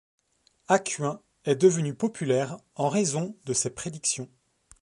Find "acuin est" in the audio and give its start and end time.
0.67-1.55